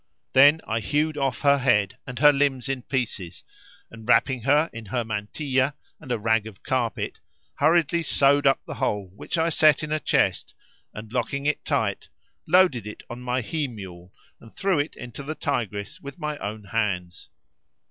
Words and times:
Then 0.33 0.61
I 0.65 0.79
hewed 0.79 1.15
off 1.15 1.41
her 1.41 1.59
head 1.59 1.95
and 2.07 2.17
her 2.17 2.33
limbs 2.33 2.67
in 2.67 2.81
pieces 2.81 3.43
and, 3.91 4.09
wrapping 4.09 4.41
her 4.41 4.67
in 4.73 4.87
her 4.87 5.03
mantilla 5.05 5.75
and 5.99 6.11
a 6.11 6.17
rag 6.17 6.47
of 6.47 6.63
carpet, 6.63 7.19
hurriedly 7.59 8.01
sewed 8.01 8.47
up 8.47 8.65
the 8.65 8.73
whole 8.73 9.09
which 9.09 9.37
I 9.37 9.49
set 9.49 9.83
in 9.83 9.91
a 9.91 9.99
chest 9.99 10.55
and, 10.91 11.13
locking 11.13 11.45
it 11.45 11.63
tight, 11.63 12.09
loaded 12.47 12.87
it 12.87 13.03
on 13.11 13.21
my 13.21 13.41
he 13.41 13.67
mule 13.67 14.11
and 14.39 14.51
threw 14.51 14.79
it 14.79 14.95
into 14.95 15.21
the 15.21 15.35
Tigris 15.35 16.01
with 16.01 16.17
my 16.17 16.35
own 16.39 16.63
hands. 16.63 17.29